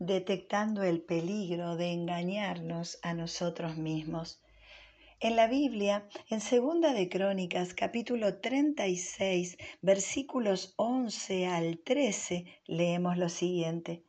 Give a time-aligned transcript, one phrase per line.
[0.00, 4.40] detectando el peligro de engañarnos a nosotros mismos.
[5.20, 13.28] En la Biblia, en Segunda de Crónicas, capítulo 36, versículos 11 al 13, leemos lo
[13.28, 14.02] siguiente.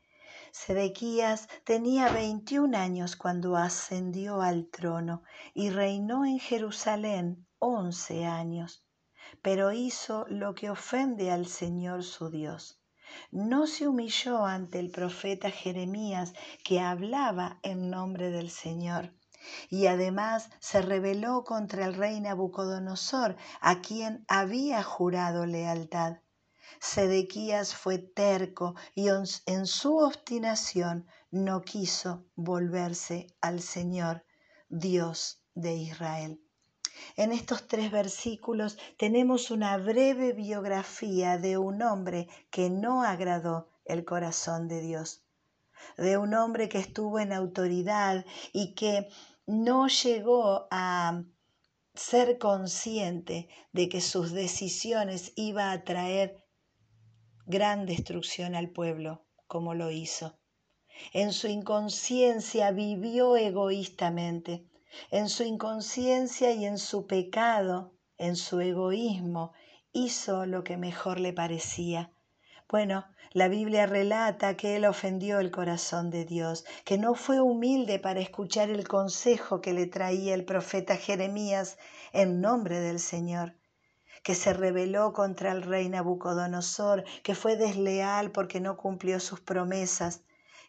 [0.51, 5.23] Sedequías tenía 21 años cuando ascendió al trono
[5.53, 8.85] y reinó en Jerusalén 11 años,
[9.41, 12.80] pero hizo lo que ofende al Señor su Dios.
[13.29, 16.33] No se humilló ante el profeta Jeremías
[16.63, 19.13] que hablaba en nombre del Señor
[19.69, 26.17] y además se rebeló contra el rey Nabucodonosor, a quien había jurado lealtad.
[26.79, 34.25] Sedequías fue terco y en su obstinación no quiso volverse al Señor,
[34.69, 36.41] Dios de Israel.
[37.15, 44.05] En estos tres versículos tenemos una breve biografía de un hombre que no agradó el
[44.05, 45.23] corazón de Dios,
[45.97, 49.07] de un hombre que estuvo en autoridad y que
[49.45, 51.23] no llegó a
[51.93, 56.45] ser consciente de que sus decisiones iba a traer
[57.45, 60.37] gran destrucción al pueblo, como lo hizo.
[61.13, 64.65] En su inconsciencia vivió egoístamente,
[65.09, 69.53] en su inconsciencia y en su pecado, en su egoísmo,
[69.91, 72.11] hizo lo que mejor le parecía.
[72.69, 77.99] Bueno, la Biblia relata que él ofendió el corazón de Dios, que no fue humilde
[77.99, 81.77] para escuchar el consejo que le traía el profeta Jeremías
[82.13, 83.55] en nombre del Señor,
[84.23, 90.23] que se rebeló contra el rey Nabucodonosor, que fue desleal porque no cumplió sus promesas,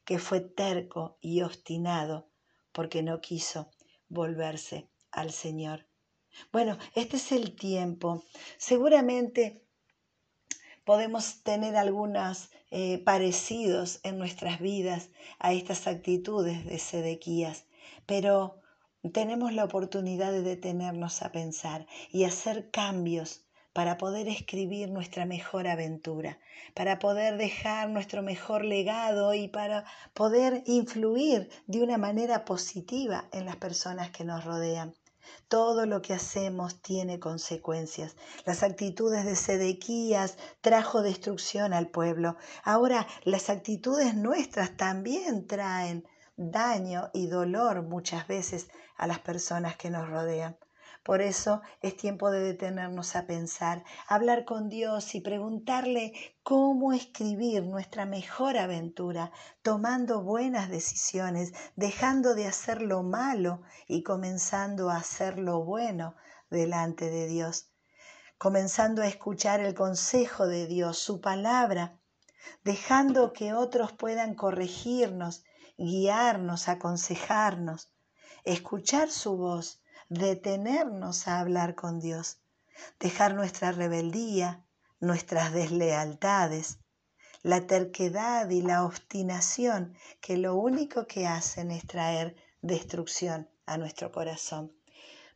[0.05, 2.29] que fue terco y obstinado
[2.73, 3.71] porque no quiso
[4.13, 5.87] volverse al Señor.
[6.53, 8.25] Bueno, este es el tiempo.
[8.59, 9.67] Seguramente
[10.85, 17.67] podemos tener algunos eh, parecidos en nuestras vidas a estas actitudes de Sedequías,
[18.07, 18.61] pero
[19.13, 25.67] tenemos la oportunidad de detenernos a pensar y hacer cambios para poder escribir nuestra mejor
[25.67, 26.39] aventura,
[26.75, 29.85] para poder dejar nuestro mejor legado y para
[30.15, 34.95] poder influir de una manera positiva en las personas que nos rodean.
[35.49, 38.17] Todo lo que hacemos tiene consecuencias.
[38.45, 42.37] Las actitudes de Sedequías trajo destrucción al pueblo.
[42.65, 46.07] Ahora las actitudes nuestras también traen
[46.37, 50.57] daño y dolor muchas veces a las personas que nos rodean.
[51.05, 56.13] Por eso es tiempo de detenernos a pensar, hablar con Dios y preguntarle
[56.45, 59.33] cómo escribir nuestra mejor aventura,
[59.63, 66.15] tomando buenas decisiones, dejando de hacer lo malo y comenzando a hacer lo bueno
[66.51, 67.73] delante de Dios,
[68.39, 71.99] comenzando a escuchar el consejo de Dios, su palabra,
[72.63, 75.43] dejando que otros puedan corregirnos,
[75.77, 77.93] guiarnos, aconsejarnos,
[78.45, 79.82] escuchar su voz
[80.13, 82.39] detenernos a hablar con Dios,
[83.01, 84.63] dejar nuestra rebeldía,
[85.01, 86.79] nuestras deslealtades,
[87.43, 94.13] la terquedad y la obstinación que lo único que hacen es traer destrucción a nuestro
[94.13, 94.73] corazón.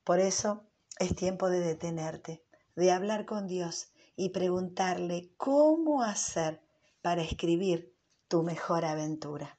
[0.04, 0.64] Por eso
[0.98, 2.44] es tiempo de detenerte,
[2.76, 6.60] de hablar con Dios y preguntarle cómo hacer
[7.00, 7.96] para escribir
[8.28, 9.58] tu mejor aventura.